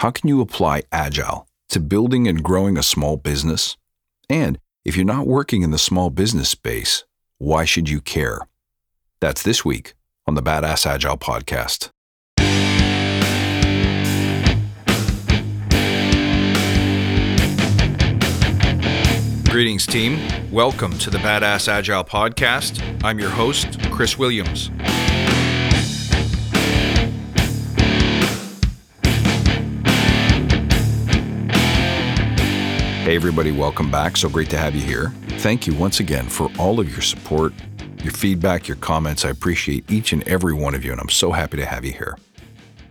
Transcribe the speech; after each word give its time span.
How 0.00 0.10
can 0.10 0.28
you 0.28 0.42
apply 0.42 0.82
Agile 0.92 1.48
to 1.70 1.80
building 1.80 2.28
and 2.28 2.42
growing 2.42 2.76
a 2.76 2.82
small 2.82 3.16
business? 3.16 3.78
And 4.28 4.58
if 4.84 4.94
you're 4.94 5.06
not 5.06 5.26
working 5.26 5.62
in 5.62 5.70
the 5.70 5.78
small 5.78 6.10
business 6.10 6.50
space, 6.50 7.04
why 7.38 7.64
should 7.64 7.88
you 7.88 8.02
care? 8.02 8.40
That's 9.20 9.42
this 9.42 9.64
week 9.64 9.94
on 10.26 10.34
the 10.34 10.42
Badass 10.42 10.84
Agile 10.84 11.16
podcast. 11.16 11.88
Greetings, 19.48 19.86
team. 19.86 20.18
Welcome 20.52 20.98
to 20.98 21.08
the 21.08 21.16
Badass 21.16 21.68
Agile 21.68 22.04
podcast. 22.04 22.82
I'm 23.02 23.18
your 23.18 23.30
host, 23.30 23.80
Chris 23.90 24.18
Williams. 24.18 24.70
Hey, 33.06 33.14
everybody, 33.14 33.52
welcome 33.52 33.88
back. 33.88 34.16
So 34.16 34.28
great 34.28 34.50
to 34.50 34.58
have 34.58 34.74
you 34.74 34.80
here. 34.80 35.10
Thank 35.38 35.64
you 35.64 35.74
once 35.74 36.00
again 36.00 36.28
for 36.28 36.50
all 36.58 36.80
of 36.80 36.90
your 36.90 37.02
support, 37.02 37.52
your 38.02 38.12
feedback, 38.12 38.66
your 38.66 38.78
comments. 38.78 39.24
I 39.24 39.28
appreciate 39.28 39.88
each 39.88 40.12
and 40.12 40.26
every 40.26 40.52
one 40.52 40.74
of 40.74 40.84
you, 40.84 40.90
and 40.90 41.00
I'm 41.00 41.08
so 41.08 41.30
happy 41.30 41.56
to 41.58 41.64
have 41.64 41.84
you 41.84 41.92
here. 41.92 42.18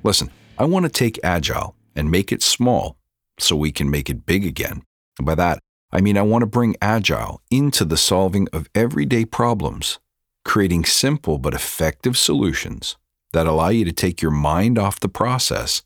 Listen, 0.03 0.31
I 0.57 0.63
want 0.63 0.85
to 0.85 0.89
take 0.89 1.19
Agile 1.21 1.75
and 1.97 2.09
make 2.09 2.31
it 2.31 2.41
small 2.41 2.95
so 3.39 3.57
we 3.57 3.73
can 3.73 3.89
make 3.89 4.09
it 4.09 4.25
big 4.25 4.45
again. 4.45 4.83
And 5.19 5.25
by 5.25 5.35
that, 5.35 5.59
I 5.91 5.99
mean 5.99 6.17
I 6.17 6.21
want 6.21 6.43
to 6.43 6.47
bring 6.47 6.77
Agile 6.81 7.41
into 7.51 7.83
the 7.83 7.97
solving 7.97 8.47
of 8.53 8.69
everyday 8.73 9.25
problems, 9.25 9.99
creating 10.45 10.85
simple 10.85 11.39
but 11.39 11.53
effective 11.53 12.17
solutions 12.17 12.95
that 13.33 13.47
allow 13.47 13.67
you 13.67 13.83
to 13.83 13.91
take 13.91 14.21
your 14.21 14.31
mind 14.31 14.79
off 14.79 14.97
the 14.97 15.09
process 15.09 15.83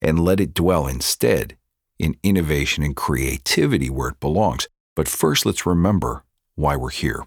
and 0.00 0.20
let 0.20 0.38
it 0.38 0.54
dwell 0.54 0.86
instead 0.86 1.56
in 1.98 2.16
innovation 2.22 2.82
and 2.82 2.96
creativity 2.96 3.90
where 3.90 4.10
it 4.10 4.20
belongs. 4.20 4.68
But 4.94 5.08
first, 5.08 5.46
let's 5.46 5.66
remember 5.66 6.24
why 6.54 6.76
we're 6.76 6.90
here 6.90 7.26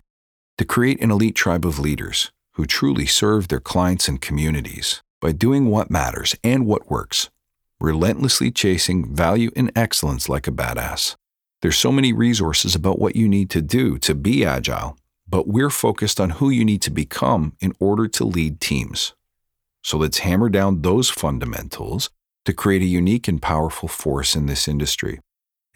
to 0.57 0.65
create 0.65 1.01
an 1.01 1.11
elite 1.11 1.35
tribe 1.35 1.65
of 1.65 1.79
leaders 1.79 2.31
who 2.53 2.65
truly 2.65 3.05
serve 3.05 3.47
their 3.47 3.59
clients 3.59 4.07
and 4.07 4.21
communities 4.21 5.01
by 5.21 5.31
doing 5.31 5.67
what 5.67 5.91
matters 5.91 6.35
and 6.43 6.65
what 6.65 6.89
works, 6.89 7.29
relentlessly 7.79 8.51
chasing 8.51 9.13
value 9.13 9.51
and 9.55 9.71
excellence 9.75 10.29
like 10.29 10.47
a 10.47 10.51
badass. 10.51 11.15
There's 11.61 11.77
so 11.77 11.91
many 11.91 12.13
resources 12.13 12.75
about 12.75 12.99
what 12.99 13.15
you 13.15 13.27
need 13.27 13.49
to 13.51 13.61
do 13.61 13.97
to 13.99 14.15
be 14.15 14.45
agile, 14.45 14.97
but 15.27 15.47
we're 15.47 15.69
focused 15.69 16.19
on 16.19 16.31
who 16.31 16.49
you 16.49 16.63
need 16.63 16.81
to 16.83 16.91
become 16.91 17.53
in 17.59 17.73
order 17.79 18.07
to 18.07 18.23
lead 18.23 18.61
teams. 18.61 19.13
So 19.81 19.97
let's 19.97 20.19
hammer 20.19 20.49
down 20.49 20.81
those 20.81 21.09
fundamentals 21.09 22.09
to 22.45 22.53
create 22.53 22.81
a 22.81 22.85
unique 22.85 23.27
and 23.27 23.41
powerful 23.41 23.89
force 23.89 24.35
in 24.35 24.45
this 24.45 24.67
industry. 24.67 25.19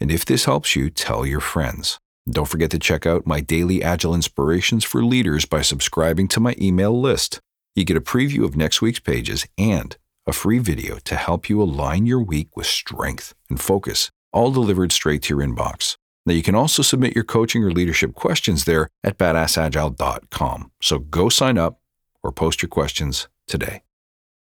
And 0.00 0.10
if 0.10 0.24
this 0.24 0.46
helps 0.46 0.74
you, 0.74 0.88
tell 0.88 1.26
your 1.26 1.40
friends. 1.40 1.98
Don't 2.28 2.48
forget 2.48 2.70
to 2.70 2.78
check 2.78 3.06
out 3.06 3.26
my 3.26 3.40
daily 3.40 3.82
Agile 3.82 4.14
inspirations 4.14 4.84
for 4.84 5.04
leaders 5.04 5.44
by 5.44 5.62
subscribing 5.62 6.28
to 6.28 6.40
my 6.40 6.54
email 6.60 6.98
list. 6.98 7.40
You 7.74 7.84
get 7.84 7.96
a 7.96 8.00
preview 8.00 8.44
of 8.44 8.56
next 8.56 8.80
week's 8.80 9.00
pages 9.00 9.46
and 9.58 9.96
a 10.26 10.32
free 10.32 10.58
video 10.58 10.98
to 11.04 11.16
help 11.16 11.48
you 11.48 11.60
align 11.60 12.06
your 12.06 12.22
week 12.22 12.56
with 12.56 12.66
strength 12.66 13.34
and 13.48 13.60
focus, 13.60 14.10
all 14.32 14.52
delivered 14.52 14.92
straight 14.92 15.22
to 15.22 15.34
your 15.34 15.46
inbox. 15.46 15.96
Now, 16.26 16.34
you 16.34 16.42
can 16.42 16.54
also 16.54 16.82
submit 16.82 17.14
your 17.14 17.24
coaching 17.24 17.64
or 17.64 17.72
leadership 17.72 18.14
questions 18.14 18.64
there 18.64 18.88
at 19.02 19.18
badassagile.com. 19.18 20.70
So 20.82 20.98
go 20.98 21.28
sign 21.28 21.58
up 21.58 21.80
or 22.22 22.30
post 22.30 22.62
your 22.62 22.68
questions 22.68 23.28
today. 23.46 23.82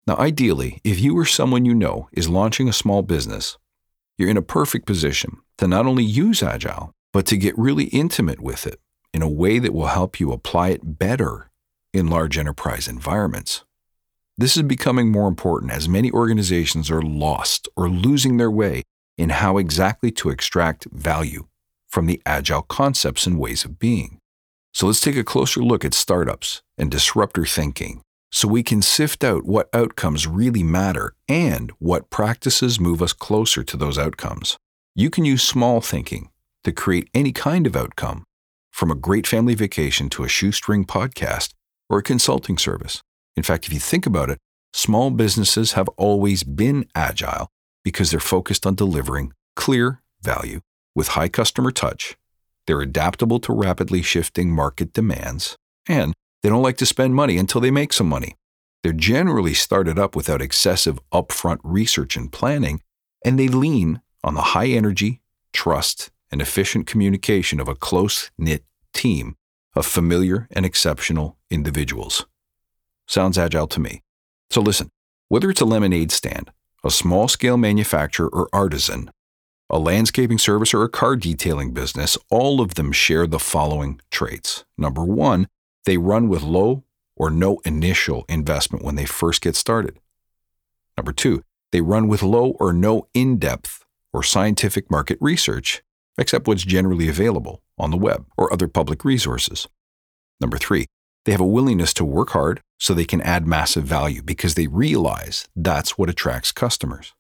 Now, 0.09 0.17
ideally, 0.17 0.81
if 0.83 0.99
you 0.99 1.15
or 1.15 1.23
someone 1.23 1.65
you 1.65 1.75
know 1.75 2.09
is 2.11 2.27
launching 2.27 2.67
a 2.67 2.73
small 2.73 3.03
business, 3.03 3.59
you're 4.17 4.27
in 4.27 4.38
a 4.38 4.41
perfect 4.41 4.88
position 4.88 5.38
to 5.59 5.67
not 5.67 5.85
only 5.85 6.03
use 6.03 6.41
Agile, 6.41 6.91
but 7.13 7.27
to 7.27 7.38
get 7.38 7.55
really 7.59 7.83
intimate 7.83 8.41
with 8.41 8.65
it 8.65 8.80
in 9.13 9.21
a 9.21 9.30
way 9.30 9.59
that 9.59 9.71
will 9.71 9.85
help 9.85 10.19
you 10.19 10.31
apply 10.31 10.69
it 10.69 10.97
better 10.97 11.52
in 11.93 12.08
large 12.08 12.39
enterprise 12.39 12.87
environments. 12.87 13.64
This 14.36 14.58
is 14.58 14.64
becoming 14.64 15.11
more 15.11 15.27
important 15.27 15.71
as 15.73 15.87
many 15.87 16.09
organizations 16.09 16.89
are 16.89 17.03
lost 17.03 17.70
or 17.76 17.87
losing 17.87 18.37
their 18.37 18.49
way 18.49 18.81
in 19.15 19.30
how 19.30 19.59
exactly 19.59 20.09
to 20.14 20.31
extract 20.31 20.86
value 20.86 21.45
from 21.87 22.08
the 22.08 22.20
agile 22.26 22.64
concepts 22.64 23.27
and 23.27 23.37
ways 23.37 23.64
of 23.64 23.77
being. 23.77 24.17
So 24.73 24.87
let's 24.87 25.02
take 25.02 25.17
a 25.17 25.23
closer 25.23 25.61
look 25.61 25.86
at 25.86 25.93
startups 25.93 26.64
and 26.80 26.89
disruptor 26.89 27.45
thinking 27.45 28.02
so 28.31 28.47
we 28.47 28.63
can 28.63 28.81
sift 28.81 29.23
out 29.23 29.45
what 29.45 29.69
outcomes 29.73 30.27
really 30.27 30.63
matter 30.63 31.13
and 31.27 31.71
what 31.79 32.09
practices 32.09 32.79
move 32.79 33.01
us 33.01 33.13
closer 33.13 33.63
to 33.63 33.77
those 33.77 33.97
outcomes. 33.97 34.57
You 34.95 35.09
can 35.09 35.25
use 35.25 35.43
small 35.43 35.81
thinking 35.81 36.29
to 36.63 36.71
create 36.71 37.09
any 37.13 37.31
kind 37.31 37.65
of 37.65 37.75
outcome, 37.75 38.23
from 38.71 38.91
a 38.91 38.95
great 38.95 39.25
family 39.25 39.55
vacation 39.55 40.09
to 40.09 40.23
a 40.23 40.29
shoestring 40.29 40.85
podcast 40.85 41.53
or 41.89 41.99
a 41.99 42.03
consulting 42.03 42.57
service. 42.57 43.01
In 43.35 43.43
fact, 43.43 43.65
if 43.65 43.73
you 43.73 43.79
think 43.79 44.05
about 44.05 44.29
it, 44.29 44.37
small 44.73 45.09
businesses 45.09 45.73
have 45.73 45.89
always 45.97 46.43
been 46.43 46.85
agile 46.93 47.49
because 47.83 48.11
they're 48.11 48.19
focused 48.19 48.65
on 48.65 48.75
delivering 48.75 49.33
clear 49.55 50.01
value 50.21 50.59
with 50.95 51.09
high 51.09 51.29
customer 51.29 51.71
touch. 51.71 52.17
They're 52.67 52.81
adaptable 52.81 53.39
to 53.39 53.53
rapidly 53.53 54.01
shifting 54.01 54.51
market 54.51 54.93
demands, 54.93 55.55
and 55.87 56.13
they 56.42 56.50
don't 56.50 56.64
like 56.64 56.77
to 56.77 56.86
spend 56.86 57.16
money 57.16 57.38
until 57.38 57.61
they 57.61 57.72
make 57.72 57.94
some 57.94 58.08
money. 58.08 58.36
They're 58.83 58.94
generally 58.94 59.54
started 59.54 60.00
up 60.00 60.16
without 60.16 60.42
excessive 60.42 61.00
upfront 61.11 61.60
research 61.64 62.16
and 62.16 62.32
planning, 62.32 62.82
and 63.26 63.38
they 63.38 63.48
lean 63.48 64.02
on 64.23 64.36
the 64.36 64.42
high 64.42 64.67
energy, 64.67 65.22
trust, 65.52 66.11
and 66.32 66.42
efficient 66.42 66.88
communication 66.88 67.60
of 67.60 67.67
a 67.67 67.76
close 67.76 68.32
knit 68.38 68.64
team 68.94 69.36
of 69.76 69.86
familiar 69.86 70.48
and 70.52 70.66
exceptional 70.66 71.38
individuals. 71.50 72.26
Sounds 73.08 73.38
agile 73.38 73.67
to 73.67 73.80
me. 73.80 74.02
So 74.50 74.61
listen, 74.61 74.89
whether 75.27 75.50
it's 75.50 75.61
a 75.61 75.66
lemonade 75.66 76.11
stand, 76.11 76.52
a 76.83 76.92
small 76.92 77.27
scale 77.27 77.58
manufacturer 77.58 78.30
or 78.30 78.50
artisan, 78.54 79.11
a 79.70 79.77
landscaping 79.77 80.39
service, 80.39 80.73
or 80.73 80.83
a 80.83 80.89
car 80.89 81.16
detailing 81.16 81.71
business, 81.71 82.17
all 82.32 82.60
of 82.61 82.76
them 82.76 82.92
share 82.92 83.27
the 83.27 83.39
following 83.39 84.02
traits. 84.10 84.66
Number 84.77 85.04
one, 85.04 85.48
they 85.89 85.98
run 85.98 86.30
with 86.30 86.44
low 86.44 86.83
or 87.16 87.32
no 87.32 87.60
initial 87.66 88.23
investment 88.30 88.86
when 88.86 88.94
they 88.94 89.05
first 89.05 89.42
get 89.42 89.55
started. 89.55 90.00
Number 90.95 91.11
two, 91.11 91.44
they 91.72 91.82
run 91.82 92.08
with 92.08 92.22
low 92.22 92.52
or 92.60 92.73
no 92.73 93.08
in 93.16 93.39
depth 93.39 93.86
or 94.14 94.22
scientific 94.22 94.92
market 94.92 95.17
research, 95.20 95.82
except 96.16 96.48
what's 96.48 96.64
generally 96.64 97.10
available 97.10 97.64
on 97.80 97.89
the 97.89 97.98
web 97.98 98.27
or 98.38 98.54
other 98.54 98.67
public 98.67 99.04
resources. 99.04 99.67
Number 100.39 100.60
three, 100.60 100.86
they 101.26 101.32
have 101.32 101.42
a 101.42 101.45
willingness 101.45 101.92
to 101.95 102.06
work 102.06 102.30
hard 102.30 102.61
so 102.77 102.94
they 102.94 103.04
can 103.04 103.21
add 103.21 103.48
massive 103.48 103.83
value 103.83 104.21
because 104.21 104.54
they 104.54 104.67
realize 104.67 105.48
that's 105.56 105.98
what 105.98 106.08
attracts 106.08 106.52
customers. 106.52 107.16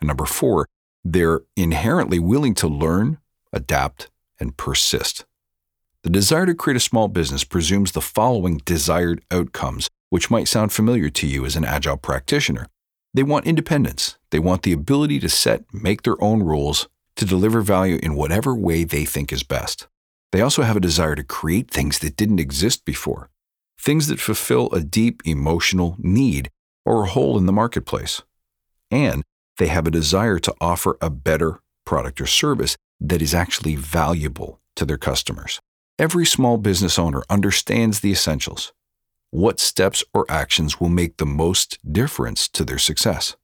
And 0.00 0.08
number 0.08 0.24
four, 0.24 0.68
they're 1.04 1.42
inherently 1.54 2.18
willing 2.18 2.54
to 2.54 2.66
learn, 2.66 3.18
adapt, 3.52 4.10
and 4.40 4.56
persist. 4.56 5.25
The 6.06 6.12
desire 6.12 6.46
to 6.46 6.54
create 6.54 6.76
a 6.76 6.78
small 6.78 7.08
business 7.08 7.42
presumes 7.42 7.90
the 7.90 8.00
following 8.00 8.58
desired 8.58 9.24
outcomes, 9.32 9.88
which 10.08 10.30
might 10.30 10.46
sound 10.46 10.72
familiar 10.72 11.10
to 11.10 11.26
you 11.26 11.44
as 11.44 11.56
an 11.56 11.64
agile 11.64 11.96
practitioner. 11.96 12.68
They 13.12 13.24
want 13.24 13.44
independence. 13.44 14.16
They 14.30 14.38
want 14.38 14.62
the 14.62 14.72
ability 14.72 15.18
to 15.18 15.28
set, 15.28 15.64
make 15.72 16.02
their 16.02 16.22
own 16.22 16.44
rules, 16.44 16.88
to 17.16 17.24
deliver 17.24 17.60
value 17.60 17.98
in 18.04 18.14
whatever 18.14 18.54
way 18.54 18.84
they 18.84 19.04
think 19.04 19.32
is 19.32 19.42
best. 19.42 19.88
They 20.30 20.40
also 20.40 20.62
have 20.62 20.76
a 20.76 20.86
desire 20.88 21.16
to 21.16 21.24
create 21.24 21.72
things 21.72 21.98
that 21.98 22.14
didn't 22.14 22.38
exist 22.38 22.84
before, 22.84 23.28
things 23.76 24.06
that 24.06 24.20
fulfill 24.20 24.70
a 24.70 24.82
deep 24.82 25.22
emotional 25.24 25.96
need 25.98 26.50
or 26.84 27.02
a 27.02 27.08
hole 27.08 27.36
in 27.36 27.46
the 27.46 27.52
marketplace. 27.52 28.22
And 28.92 29.24
they 29.58 29.66
have 29.66 29.88
a 29.88 29.90
desire 29.90 30.38
to 30.38 30.54
offer 30.60 30.98
a 31.00 31.10
better 31.10 31.58
product 31.84 32.20
or 32.20 32.26
service 32.26 32.76
that 33.00 33.20
is 33.20 33.34
actually 33.34 33.74
valuable 33.74 34.60
to 34.76 34.84
their 34.84 34.98
customers. 34.98 35.58
Every 35.98 36.26
small 36.26 36.58
business 36.58 36.98
owner 36.98 37.22
understands 37.30 38.00
the 38.00 38.10
essentials. 38.10 38.74
What 39.30 39.58
steps 39.58 40.04
or 40.12 40.26
actions 40.28 40.78
will 40.78 40.90
make 40.90 41.16
the 41.16 41.24
most 41.24 41.78
difference 41.90 42.48
to 42.48 42.66
their 42.66 42.76
success? 42.78 43.34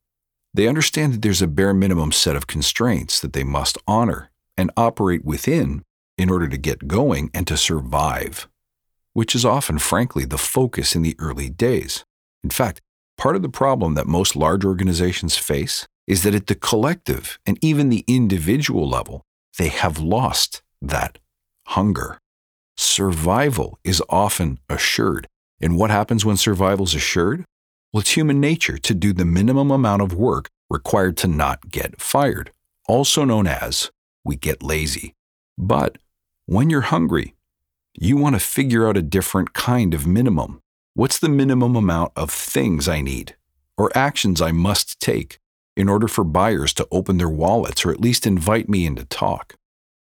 They 0.52 0.68
understand 0.68 1.14
that 1.14 1.22
there's 1.22 1.40
a 1.40 1.46
bare 1.46 1.72
minimum 1.72 2.12
set 2.12 2.36
of 2.36 2.46
constraints 2.46 3.20
that 3.20 3.32
they 3.32 3.42
must 3.42 3.78
honor 3.88 4.30
and 4.54 4.70
operate 4.76 5.24
within 5.24 5.82
in 6.18 6.28
order 6.28 6.46
to 6.46 6.58
get 6.58 6.86
going 6.86 7.30
and 7.32 7.46
to 7.46 7.56
survive, 7.56 8.48
which 9.14 9.34
is 9.34 9.46
often, 9.46 9.78
frankly, 9.78 10.26
the 10.26 10.36
focus 10.36 10.94
in 10.94 11.00
the 11.00 11.16
early 11.18 11.48
days. 11.48 12.04
In 12.44 12.50
fact, 12.50 12.82
part 13.16 13.34
of 13.34 13.40
the 13.40 13.48
problem 13.48 13.94
that 13.94 14.06
most 14.06 14.36
large 14.36 14.62
organizations 14.62 15.38
face 15.38 15.86
is 16.06 16.22
that 16.22 16.34
at 16.34 16.48
the 16.48 16.54
collective 16.54 17.38
and 17.46 17.58
even 17.62 17.88
the 17.88 18.04
individual 18.06 18.86
level, 18.86 19.22
they 19.56 19.68
have 19.68 19.98
lost 19.98 20.62
that 20.82 21.16
hunger 21.68 22.18
survival 22.82 23.78
is 23.84 24.02
often 24.08 24.58
assured. 24.68 25.28
And 25.60 25.76
what 25.76 25.90
happens 25.90 26.24
when 26.24 26.36
survival 26.36 26.84
is 26.86 26.94
assured? 26.94 27.44
Well, 27.92 28.00
it's 28.00 28.16
human 28.16 28.40
nature 28.40 28.78
to 28.78 28.94
do 28.94 29.12
the 29.12 29.24
minimum 29.24 29.70
amount 29.70 30.02
of 30.02 30.14
work 30.14 30.48
required 30.68 31.16
to 31.18 31.28
not 31.28 31.70
get 31.70 32.00
fired, 32.00 32.50
also 32.88 33.24
known 33.24 33.46
as 33.46 33.90
we 34.24 34.36
get 34.36 34.62
lazy. 34.62 35.14
But 35.58 35.98
when 36.46 36.70
you're 36.70 36.80
hungry, 36.80 37.34
you 37.94 38.16
want 38.16 38.34
to 38.34 38.40
figure 38.40 38.88
out 38.88 38.96
a 38.96 39.02
different 39.02 39.52
kind 39.52 39.94
of 39.94 40.06
minimum. 40.06 40.60
What's 40.94 41.18
the 41.18 41.28
minimum 41.28 41.76
amount 41.76 42.12
of 42.16 42.30
things 42.30 42.88
I 42.88 43.00
need 43.00 43.36
or 43.76 43.96
actions 43.96 44.40
I 44.40 44.52
must 44.52 44.98
take 45.00 45.38
in 45.76 45.88
order 45.88 46.08
for 46.08 46.24
buyers 46.24 46.72
to 46.74 46.88
open 46.90 47.18
their 47.18 47.28
wallets 47.28 47.84
or 47.84 47.90
at 47.90 48.00
least 48.00 48.26
invite 48.26 48.68
me 48.68 48.86
in 48.86 48.96
to 48.96 49.04
talk? 49.04 49.56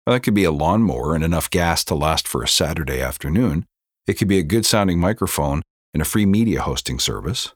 Well, 0.06 0.14
that 0.14 0.20
could 0.20 0.34
be 0.34 0.44
a 0.44 0.50
lawnmower 0.50 1.14
and 1.14 1.22
enough 1.22 1.48
gas 1.48 1.84
to 1.84 1.94
last 1.94 2.26
for 2.26 2.42
a 2.42 2.48
Saturday 2.48 3.00
afternoon. 3.00 3.66
It 4.06 4.14
could 4.14 4.26
be 4.26 4.38
a 4.38 4.42
good 4.42 4.66
sounding 4.66 4.98
microphone 4.98 5.62
and 5.94 6.02
a 6.02 6.06
free 6.06 6.26
media 6.26 6.62
hosting 6.62 6.98
service. 6.98 7.54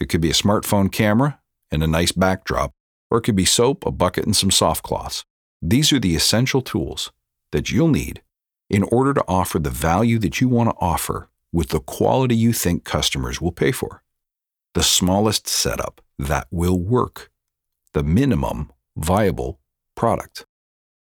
It 0.00 0.08
could 0.08 0.22
be 0.22 0.30
a 0.30 0.34
smartphone 0.34 0.90
camera 0.90 1.40
and 1.70 1.82
a 1.82 1.86
nice 1.86 2.12
backdrop, 2.12 2.72
or 3.10 3.18
it 3.18 3.22
could 3.22 3.36
be 3.36 3.44
soap, 3.44 3.84
a 3.84 3.90
bucket, 3.90 4.24
and 4.24 4.34
some 4.34 4.50
soft 4.50 4.82
cloths. 4.82 5.24
These 5.60 5.92
are 5.92 6.00
the 6.00 6.16
essential 6.16 6.62
tools 6.62 7.12
that 7.52 7.70
you'll 7.70 7.88
need 7.88 8.22
in 8.70 8.82
order 8.84 9.12
to 9.12 9.24
offer 9.28 9.58
the 9.58 9.70
value 9.70 10.18
that 10.20 10.40
you 10.40 10.48
want 10.48 10.70
to 10.70 10.76
offer 10.80 11.28
with 11.52 11.68
the 11.68 11.80
quality 11.80 12.34
you 12.34 12.54
think 12.54 12.84
customers 12.84 13.42
will 13.42 13.52
pay 13.52 13.72
for. 13.72 14.02
The 14.72 14.82
smallest 14.82 15.46
setup 15.46 16.00
that 16.18 16.46
will 16.50 16.80
work, 16.80 17.30
the 17.92 18.02
minimum 18.02 18.72
viable 18.96 19.60
product. 19.94 20.46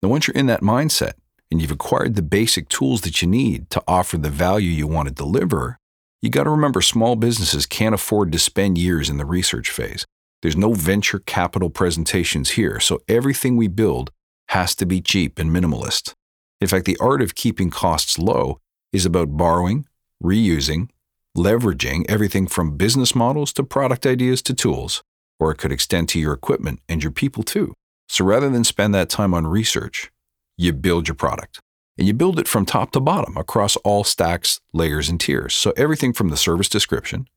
Now, 0.05 0.09
once 0.09 0.27
you're 0.27 0.35
in 0.35 0.45
that 0.45 0.61
mindset 0.61 1.13
and 1.49 1.59
you've 1.59 1.71
acquired 1.71 2.13
the 2.13 2.21
basic 2.21 2.69
tools 2.69 3.01
that 3.01 3.23
you 3.23 3.27
need 3.27 3.71
to 3.71 3.81
offer 3.87 4.19
the 4.19 4.29
value 4.29 4.69
you 4.69 4.85
want 4.85 5.07
to 5.07 5.13
deliver, 5.15 5.79
you 6.21 6.29
got 6.29 6.43
to 6.43 6.51
remember 6.51 6.79
small 6.79 7.15
businesses 7.15 7.65
can't 7.65 7.95
afford 7.95 8.31
to 8.31 8.37
spend 8.37 8.77
years 8.77 9.09
in 9.09 9.17
the 9.17 9.25
research 9.25 9.71
phase. 9.71 10.05
There's 10.43 10.55
no 10.55 10.73
venture 10.73 11.17
capital 11.17 11.71
presentations 11.71 12.51
here, 12.51 12.79
so 12.79 12.99
everything 13.07 13.57
we 13.57 13.67
build 13.67 14.11
has 14.49 14.75
to 14.75 14.85
be 14.85 15.01
cheap 15.01 15.39
and 15.39 15.49
minimalist. 15.49 16.13
In 16.61 16.67
fact, 16.67 16.85
the 16.85 16.97
art 17.01 17.23
of 17.23 17.33
keeping 17.33 17.71
costs 17.71 18.19
low 18.19 18.59
is 18.93 19.07
about 19.07 19.35
borrowing, 19.35 19.87
reusing, 20.23 20.89
leveraging 21.35 22.05
everything 22.07 22.45
from 22.45 22.77
business 22.77 23.15
models 23.15 23.51
to 23.53 23.63
product 23.63 24.05
ideas 24.05 24.43
to 24.43 24.53
tools, 24.53 25.01
or 25.39 25.49
it 25.49 25.57
could 25.57 25.71
extend 25.71 26.09
to 26.09 26.19
your 26.19 26.33
equipment 26.33 26.79
and 26.87 27.01
your 27.01 27.11
people 27.11 27.41
too. 27.41 27.73
So 28.07 28.23
rather 28.25 28.49
than 28.49 28.63
spend 28.63 28.93
that 28.93 29.09
time 29.09 29.33
on 29.33 29.47
research, 29.47 30.11
you 30.57 30.73
build 30.73 31.07
your 31.07 31.15
product. 31.15 31.59
And 31.97 32.07
you 32.07 32.13
build 32.13 32.39
it 32.39 32.47
from 32.47 32.65
top 32.65 32.91
to 32.91 32.99
bottom 32.99 33.37
across 33.37 33.77
all 33.77 34.03
stacks, 34.03 34.59
layers, 34.73 35.07
and 35.07 35.19
tiers. 35.19 35.53
So 35.53 35.71
everything 35.77 36.11
from 36.11 36.29
the 36.29 36.37
service 36.37 36.67
description 36.67 37.27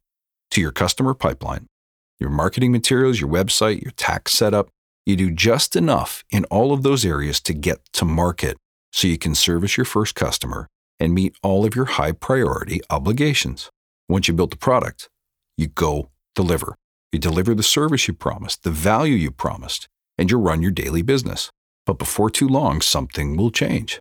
to 0.51 0.61
your 0.61 0.73
customer 0.73 1.15
pipeline, 1.15 1.69
your 2.19 2.31
marketing 2.31 2.73
materials, 2.73 3.21
your 3.21 3.31
website, 3.31 3.83
your 3.83 3.93
tax 3.93 4.33
setup, 4.33 4.71
you 5.07 5.17
do 5.17 5.31
just 5.31 5.77
enough 5.77 6.25
in 6.31 6.45
all 6.47 6.73
of 6.73 6.83
those 6.83 7.05
areas 7.05 7.41
to 7.43 7.55
get 7.55 7.79
to 7.95 8.05
market 8.05 8.57
so 8.93 9.07
you 9.07 9.17
can 9.17 9.35
service 9.35 9.77
your 9.77 9.87
first 9.87 10.15
customer 10.15 10.69
and 10.99 11.15
meet 11.15 11.37
all 11.43 11.65
of 11.65 11.77
your 11.77 11.85
high 11.85 12.13
priority 12.13 12.81
obligations. 12.91 13.71
Once 14.09 14.27
you 14.27 14.35
build 14.35 14.51
the 14.51 14.57
product, 14.57 15.09
you 15.57 15.69
go 15.69 16.11
deliver. 16.35 16.77
You 17.13 17.19
deliver 17.19 17.55
the 17.55 17.63
service 17.63 18.09
you 18.09 18.15
promised, 18.15 18.65
the 18.65 18.71
value 18.71 19.15
you 19.15 19.31
promised, 19.31 19.89
and 20.19 20.31
you 20.31 20.39
run 20.39 20.63
your 20.63 20.71
daily 20.71 21.03
business. 21.03 21.51
But 21.87 21.99
before 21.99 22.29
too 22.29 22.49
long, 22.49 22.81
something 22.81 23.37
will 23.37 23.51
change. 23.51 24.01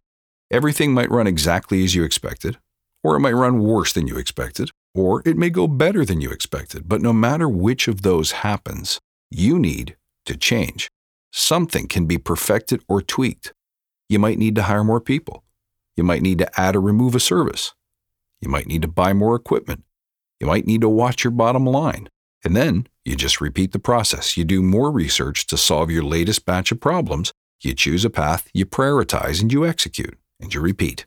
Everything 0.52 0.94
might 0.94 1.12
run 1.12 1.28
exactly 1.28 1.84
as 1.84 1.96
you 1.96 2.04
expected, 2.04 2.58
or 3.04 3.16
it 3.16 3.19
might 3.19 3.34
run 3.34 3.60
worse 3.60 3.94
than 3.94 4.08
you 4.08 4.18
expected, 4.18 4.72
or 4.94 5.22
it 5.25 5.38
may 5.38 5.50
go 5.50 5.68
better 5.68 6.04
than 6.04 6.19
you 6.19 6.31
expected. 6.31 6.90
But 6.90 7.02
no 7.02 7.14
matter 7.14 7.48
which 7.48 7.88
of 7.88 8.02
those 8.02 8.31
happens, 8.31 9.00
you 9.30 9.60
need 9.60 9.96
to 10.25 10.36
change. 10.36 10.90
Something 11.31 11.88
can 11.88 12.06
be 12.06 12.18
perfected 12.18 12.81
or 12.88 13.02
tweaked. 13.02 13.54
You 14.10 14.19
might 14.19 14.38
need 14.38 14.56
to 14.56 14.64
hire 14.64 14.84
more 14.84 15.02
people. 15.02 15.44
You 15.96 16.04
might 16.04 16.22
need 16.22 16.40
to 16.40 16.60
add 16.60 16.75
or 16.75 16.81
remove 16.81 17.16
a 17.16 17.19
service. 17.19 17.74
You 18.42 18.50
might 18.50 18.68
need 18.68 18.81
to 18.84 18.88
buy 18.88 19.14
more 19.14 19.36
equipment. 19.36 19.84
You 20.40 20.48
might 20.48 20.68
need 20.68 20.81
to 20.81 20.90
watch 20.90 21.24
your 21.24 21.31
bottom 21.31 21.66
line. 21.66 22.10
And 22.44 22.56
then 22.56 22.88
you 23.07 23.15
just 23.15 23.39
repeat 23.39 23.71
the 23.71 23.80
process. 23.80 24.36
You 24.36 24.44
do 24.44 24.62
more 24.62 24.92
research 24.92 25.48
to 25.48 25.56
solve 25.56 25.89
your 25.89 26.04
latest 26.04 26.45
batch 26.45 26.74
of 26.74 26.81
problems. 26.81 27.31
You 27.62 27.74
choose 27.74 28.04
a 28.04 28.09
path, 28.09 28.50
you 28.54 28.65
prioritize, 28.65 29.42
and 29.42 29.51
you 29.51 29.65
execute, 29.65 30.18
and 30.42 30.54
you 30.54 30.59
repeat. 30.59 31.06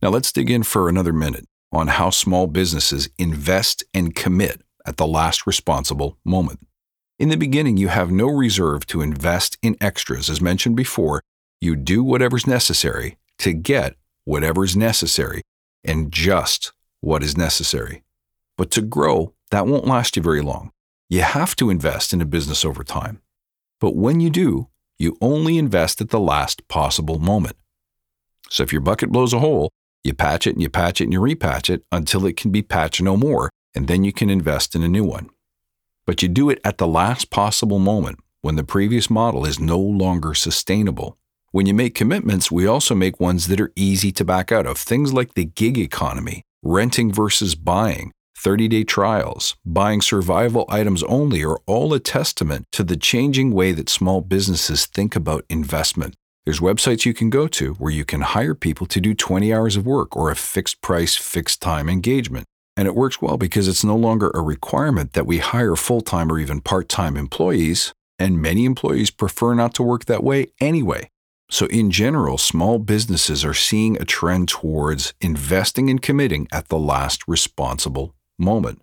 Now 0.00 0.10
let's 0.10 0.30
dig 0.30 0.48
in 0.50 0.62
for 0.62 0.88
another 0.88 1.12
minute 1.12 1.46
on 1.72 1.88
how 1.88 2.10
small 2.10 2.46
businesses 2.46 3.08
invest 3.18 3.82
and 3.92 4.14
commit 4.14 4.62
at 4.86 4.98
the 4.98 5.06
last 5.06 5.48
responsible 5.48 6.16
moment. 6.24 6.60
In 7.18 7.28
the 7.28 7.36
beginning, 7.36 7.76
you 7.76 7.88
have 7.88 8.12
no 8.12 8.28
reserve 8.28 8.86
to 8.86 9.00
invest 9.00 9.58
in 9.62 9.76
extras. 9.80 10.30
As 10.30 10.40
mentioned 10.40 10.76
before, 10.76 11.24
you 11.60 11.74
do 11.74 12.04
whatever's 12.04 12.46
necessary 12.46 13.18
to 13.38 13.52
get 13.52 13.96
whatever's 14.26 14.76
necessary 14.76 15.42
and 15.82 16.12
just 16.12 16.72
what 17.00 17.24
is 17.24 17.36
necessary. 17.36 18.04
But 18.56 18.70
to 18.70 18.80
grow, 18.80 19.34
that 19.50 19.66
won't 19.66 19.86
last 19.88 20.16
you 20.16 20.22
very 20.22 20.40
long. 20.40 20.70
You 21.08 21.22
have 21.22 21.54
to 21.56 21.70
invest 21.70 22.12
in 22.12 22.20
a 22.20 22.26
business 22.26 22.64
over 22.64 22.82
time. 22.82 23.20
But 23.80 23.94
when 23.94 24.18
you 24.18 24.28
do, 24.28 24.68
you 24.98 25.16
only 25.20 25.56
invest 25.56 26.00
at 26.00 26.10
the 26.10 26.18
last 26.18 26.66
possible 26.66 27.18
moment. 27.18 27.56
So 28.50 28.62
if 28.62 28.72
your 28.72 28.80
bucket 28.80 29.12
blows 29.12 29.32
a 29.32 29.38
hole, 29.38 29.70
you 30.02 30.14
patch 30.14 30.46
it 30.46 30.54
and 30.54 30.62
you 30.62 30.68
patch 30.68 31.00
it 31.00 31.04
and 31.04 31.12
you 31.12 31.20
repatch 31.20 31.68
it 31.68 31.84
until 31.92 32.26
it 32.26 32.36
can 32.36 32.50
be 32.50 32.62
patched 32.62 33.02
no 33.02 33.16
more, 33.16 33.50
and 33.74 33.86
then 33.86 34.02
you 34.04 34.12
can 34.12 34.30
invest 34.30 34.74
in 34.74 34.82
a 34.82 34.88
new 34.88 35.04
one. 35.04 35.30
But 36.06 36.22
you 36.22 36.28
do 36.28 36.50
it 36.50 36.60
at 36.64 36.78
the 36.78 36.86
last 36.86 37.30
possible 37.30 37.78
moment 37.78 38.18
when 38.40 38.56
the 38.56 38.64
previous 38.64 39.10
model 39.10 39.44
is 39.44 39.60
no 39.60 39.78
longer 39.78 40.34
sustainable. 40.34 41.18
When 41.52 41.66
you 41.66 41.74
make 41.74 41.94
commitments, 41.94 42.50
we 42.50 42.66
also 42.66 42.94
make 42.94 43.20
ones 43.20 43.48
that 43.48 43.60
are 43.60 43.72
easy 43.76 44.12
to 44.12 44.24
back 44.24 44.50
out 44.50 44.66
of. 44.66 44.78
Things 44.78 45.12
like 45.12 45.34
the 45.34 45.44
gig 45.44 45.78
economy, 45.78 46.42
renting 46.62 47.12
versus 47.12 47.54
buying, 47.54 48.12
30 48.46 48.68
day 48.68 48.84
trials, 48.84 49.56
buying 49.66 50.00
survival 50.00 50.66
items 50.68 51.02
only 51.02 51.42
are 51.42 51.58
all 51.66 51.92
a 51.92 51.98
testament 51.98 52.64
to 52.70 52.84
the 52.84 52.96
changing 52.96 53.50
way 53.50 53.72
that 53.72 53.88
small 53.88 54.20
businesses 54.20 54.86
think 54.86 55.16
about 55.16 55.44
investment. 55.50 56.14
There's 56.44 56.60
websites 56.60 57.04
you 57.04 57.12
can 57.12 57.28
go 57.28 57.48
to 57.48 57.74
where 57.74 57.90
you 57.90 58.04
can 58.04 58.20
hire 58.20 58.54
people 58.54 58.86
to 58.86 59.00
do 59.00 59.14
20 59.14 59.52
hours 59.52 59.74
of 59.74 59.84
work 59.84 60.16
or 60.16 60.30
a 60.30 60.36
fixed 60.36 60.80
price, 60.80 61.16
fixed 61.16 61.60
time 61.60 61.88
engagement. 61.88 62.44
And 62.76 62.86
it 62.86 62.94
works 62.94 63.20
well 63.20 63.36
because 63.36 63.66
it's 63.66 63.82
no 63.82 63.96
longer 63.96 64.30
a 64.32 64.42
requirement 64.42 65.14
that 65.14 65.26
we 65.26 65.38
hire 65.38 65.74
full 65.74 66.00
time 66.00 66.30
or 66.30 66.38
even 66.38 66.60
part 66.60 66.88
time 66.88 67.16
employees, 67.16 67.92
and 68.16 68.40
many 68.40 68.64
employees 68.64 69.10
prefer 69.10 69.54
not 69.54 69.74
to 69.74 69.82
work 69.82 70.04
that 70.04 70.22
way 70.22 70.46
anyway. 70.60 71.08
So, 71.50 71.66
in 71.66 71.90
general, 71.90 72.38
small 72.38 72.78
businesses 72.78 73.44
are 73.44 73.54
seeing 73.54 74.00
a 74.00 74.04
trend 74.04 74.48
towards 74.48 75.14
investing 75.20 75.90
and 75.90 76.00
committing 76.00 76.46
at 76.52 76.68
the 76.68 76.78
last 76.78 77.26
responsible 77.26 78.15
moment. 78.38 78.82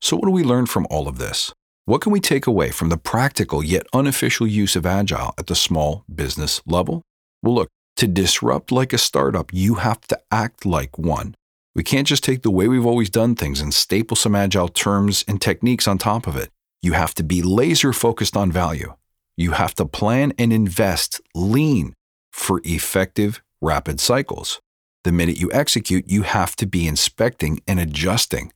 So, 0.00 0.16
what 0.16 0.26
do 0.26 0.30
we 0.30 0.44
learn 0.44 0.66
from 0.66 0.86
all 0.90 1.08
of 1.08 1.18
this? 1.18 1.52
What 1.84 2.02
can 2.02 2.12
we 2.12 2.20
take 2.20 2.46
away 2.46 2.70
from 2.70 2.90
the 2.90 2.98
practical 2.98 3.64
yet 3.64 3.86
unofficial 3.92 4.46
use 4.46 4.76
of 4.76 4.84
Agile 4.84 5.32
at 5.38 5.46
the 5.46 5.54
small 5.54 6.04
business 6.14 6.60
level? 6.66 7.02
Well, 7.42 7.54
look, 7.54 7.68
to 7.96 8.06
disrupt 8.06 8.70
like 8.70 8.92
a 8.92 8.98
startup, 8.98 9.52
you 9.52 9.76
have 9.76 10.00
to 10.02 10.20
act 10.30 10.66
like 10.66 10.98
one. 10.98 11.34
We 11.74 11.82
can't 11.82 12.06
just 12.06 12.22
take 12.22 12.42
the 12.42 12.50
way 12.50 12.68
we've 12.68 12.84
always 12.86 13.10
done 13.10 13.34
things 13.34 13.60
and 13.60 13.72
staple 13.72 14.16
some 14.16 14.34
Agile 14.34 14.68
terms 14.68 15.24
and 15.26 15.40
techniques 15.40 15.88
on 15.88 15.96
top 15.96 16.26
of 16.26 16.36
it. 16.36 16.50
You 16.82 16.92
have 16.92 17.14
to 17.14 17.22
be 17.22 17.42
laser 17.42 17.92
focused 17.92 18.36
on 18.36 18.52
value. 18.52 18.94
You 19.36 19.52
have 19.52 19.74
to 19.76 19.86
plan 19.86 20.32
and 20.38 20.52
invest 20.52 21.20
lean 21.34 21.94
for 22.32 22.60
effective, 22.64 23.40
rapid 23.60 23.98
cycles. 23.98 24.60
The 25.04 25.12
minute 25.12 25.40
you 25.40 25.50
execute, 25.52 26.08
you 26.08 26.22
have 26.22 26.54
to 26.56 26.66
be 26.66 26.86
inspecting 26.86 27.62
and 27.66 27.80
adjusting 27.80 28.52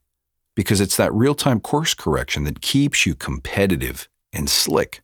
because 0.54 0.80
it's 0.80 0.97
that 0.97 1.12
real 1.14 1.35
time 1.35 1.61
course 1.61 1.94
correction 1.94 2.44
that 2.44 2.61
keeps 2.61 3.06
you 3.06 3.14
competitive 3.14 4.09
and 4.32 4.49
slick. 4.49 5.02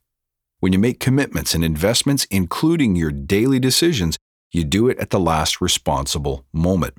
When 0.61 0.73
you 0.73 0.79
make 0.79 0.99
commitments 0.99 1.55
and 1.55 1.65
investments, 1.65 2.27
including 2.31 2.97
your 2.97 3.13
daily 3.13 3.61
decisions, 3.61 4.19
you 4.51 4.65
do 4.65 4.89
it 4.89 4.99
at 4.99 5.11
the 5.11 5.21
last 5.21 5.61
responsible 5.61 6.45
moment. 6.53 6.95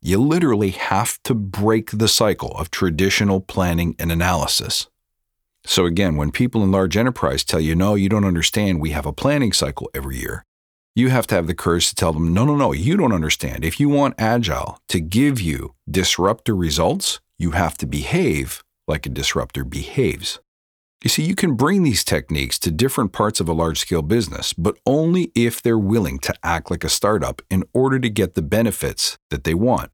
You 0.00 0.18
literally 0.18 0.70
have 0.70 1.22
to 1.24 1.34
break 1.34 1.90
the 1.92 2.08
cycle 2.08 2.52
of 2.52 2.70
traditional 2.70 3.40
planning 3.40 3.94
and 3.98 4.10
analysis. 4.10 4.88
So, 5.64 5.86
again, 5.86 6.16
when 6.16 6.32
people 6.32 6.64
in 6.64 6.72
large 6.72 6.96
enterprise 6.96 7.44
tell 7.44 7.60
you, 7.60 7.76
no, 7.76 7.94
you 7.94 8.08
don't 8.08 8.24
understand, 8.24 8.80
we 8.80 8.90
have 8.90 9.06
a 9.06 9.12
planning 9.12 9.52
cycle 9.52 9.88
every 9.94 10.18
year, 10.18 10.44
you 10.94 11.10
have 11.10 11.26
to 11.28 11.36
have 11.36 11.46
the 11.46 11.54
courage 11.54 11.88
to 11.88 11.94
tell 11.94 12.12
them, 12.12 12.34
no, 12.34 12.44
no, 12.44 12.56
no, 12.56 12.72
you 12.72 12.96
don't 12.96 13.12
understand. 13.12 13.64
If 13.64 13.78
you 13.78 13.88
want 13.88 14.14
Agile 14.18 14.80
to 14.88 15.00
give 15.00 15.40
you 15.40 15.74
disruptor 15.88 16.56
results, 16.56 17.20
you 17.42 17.50
have 17.52 17.76
to 17.78 17.86
behave 17.86 18.62
like 18.88 19.06
a 19.06 19.10
disruptor 19.10 19.64
behaves. 19.64 20.40
You 21.02 21.10
see, 21.10 21.24
you 21.24 21.34
can 21.34 21.56
bring 21.56 21.82
these 21.82 22.04
techniques 22.04 22.58
to 22.60 22.70
different 22.70 23.12
parts 23.12 23.40
of 23.40 23.48
a 23.48 23.52
large 23.52 23.80
scale 23.80 24.02
business, 24.02 24.52
but 24.52 24.78
only 24.86 25.32
if 25.34 25.60
they're 25.60 25.78
willing 25.78 26.20
to 26.20 26.34
act 26.44 26.70
like 26.70 26.84
a 26.84 26.88
startup 26.88 27.42
in 27.50 27.64
order 27.72 27.98
to 27.98 28.08
get 28.08 28.34
the 28.34 28.42
benefits 28.42 29.18
that 29.30 29.42
they 29.42 29.54
want. 29.54 29.90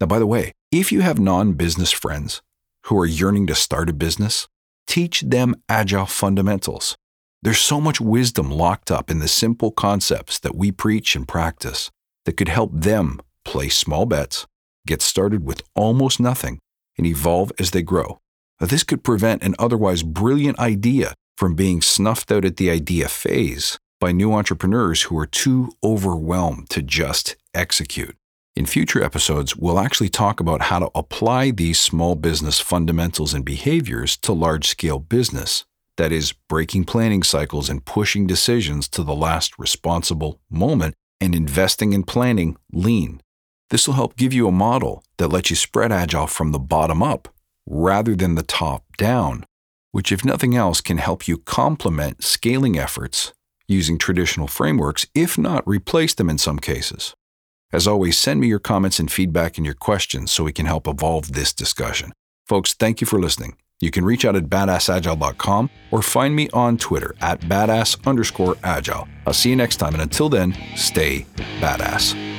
Now, 0.00 0.08
by 0.08 0.18
the 0.18 0.26
way, 0.26 0.52
if 0.72 0.90
you 0.90 1.02
have 1.02 1.20
non 1.20 1.52
business 1.52 1.92
friends 1.92 2.42
who 2.86 2.98
are 2.98 3.06
yearning 3.06 3.46
to 3.46 3.54
start 3.54 3.90
a 3.90 3.92
business, 3.92 4.48
teach 4.88 5.20
them 5.20 5.54
agile 5.68 6.06
fundamentals. 6.06 6.96
There's 7.42 7.60
so 7.60 7.80
much 7.80 8.00
wisdom 8.00 8.50
locked 8.50 8.90
up 8.90 9.08
in 9.10 9.20
the 9.20 9.28
simple 9.28 9.70
concepts 9.70 10.38
that 10.40 10.56
we 10.56 10.72
preach 10.72 11.14
and 11.14 11.28
practice 11.28 11.90
that 12.24 12.36
could 12.36 12.48
help 12.48 12.70
them 12.74 13.20
play 13.44 13.68
small 13.68 14.04
bets, 14.04 14.46
get 14.86 15.00
started 15.00 15.46
with 15.46 15.62
almost 15.74 16.18
nothing, 16.18 16.58
and 17.00 17.06
evolve 17.06 17.50
as 17.58 17.70
they 17.70 17.80
grow. 17.80 18.20
This 18.58 18.84
could 18.84 19.02
prevent 19.02 19.42
an 19.42 19.54
otherwise 19.58 20.02
brilliant 20.02 20.58
idea 20.58 21.14
from 21.38 21.54
being 21.54 21.80
snuffed 21.80 22.30
out 22.30 22.44
at 22.44 22.58
the 22.58 22.70
idea 22.70 23.08
phase 23.08 23.78
by 24.00 24.12
new 24.12 24.34
entrepreneurs 24.34 25.04
who 25.04 25.18
are 25.18 25.24
too 25.24 25.72
overwhelmed 25.82 26.68
to 26.68 26.82
just 26.82 27.36
execute. 27.54 28.14
In 28.54 28.66
future 28.66 29.02
episodes, 29.02 29.56
we'll 29.56 29.78
actually 29.78 30.10
talk 30.10 30.40
about 30.40 30.60
how 30.60 30.78
to 30.78 30.90
apply 30.94 31.52
these 31.52 31.80
small 31.80 32.16
business 32.16 32.60
fundamentals 32.60 33.32
and 33.32 33.46
behaviors 33.46 34.18
to 34.18 34.34
large 34.34 34.68
scale 34.68 34.98
business. 34.98 35.64
That 35.96 36.12
is, 36.12 36.34
breaking 36.50 36.84
planning 36.84 37.22
cycles 37.22 37.70
and 37.70 37.82
pushing 37.82 38.26
decisions 38.26 38.88
to 38.88 39.02
the 39.02 39.14
last 39.14 39.58
responsible 39.58 40.38
moment 40.50 40.94
and 41.18 41.34
investing 41.34 41.94
in 41.94 42.02
planning 42.02 42.58
lean. 42.74 43.22
This 43.70 43.86
will 43.86 43.94
help 43.94 44.16
give 44.16 44.32
you 44.32 44.48
a 44.48 44.52
model 44.52 45.04
that 45.16 45.28
lets 45.28 45.50
you 45.50 45.56
spread 45.56 45.92
agile 45.92 46.26
from 46.26 46.52
the 46.52 46.58
bottom 46.58 47.02
up 47.02 47.28
rather 47.66 48.16
than 48.16 48.34
the 48.34 48.42
top 48.42 48.84
down, 48.96 49.44
which, 49.92 50.10
if 50.12 50.24
nothing 50.24 50.56
else, 50.56 50.80
can 50.80 50.98
help 50.98 51.28
you 51.28 51.38
complement 51.38 52.22
scaling 52.22 52.78
efforts 52.78 53.32
using 53.68 53.96
traditional 53.96 54.48
frameworks, 54.48 55.06
if 55.14 55.38
not 55.38 55.66
replace 55.66 56.12
them 56.14 56.28
in 56.28 56.36
some 56.36 56.58
cases. 56.58 57.14
As 57.72 57.86
always, 57.86 58.18
send 58.18 58.40
me 58.40 58.48
your 58.48 58.58
comments 58.58 58.98
and 58.98 59.10
feedback 59.10 59.56
and 59.56 59.64
your 59.64 59.76
questions 59.76 60.32
so 60.32 60.42
we 60.42 60.52
can 60.52 60.66
help 60.66 60.88
evolve 60.88 61.32
this 61.32 61.52
discussion. 61.52 62.12
Folks, 62.48 62.74
thank 62.74 63.00
you 63.00 63.06
for 63.06 63.20
listening. 63.20 63.56
You 63.80 63.92
can 63.92 64.04
reach 64.04 64.24
out 64.24 64.34
at 64.34 64.44
badassagile.com 64.44 65.70
or 65.92 66.02
find 66.02 66.34
me 66.34 66.50
on 66.52 66.76
Twitter 66.76 67.14
at 67.20 67.40
badass 67.42 68.04
underscore 68.04 68.56
agile. 68.64 69.06
I'll 69.24 69.32
see 69.32 69.50
you 69.50 69.56
next 69.56 69.76
time, 69.76 69.94
and 69.94 70.02
until 70.02 70.28
then, 70.28 70.56
stay 70.74 71.24
badass. 71.60 72.29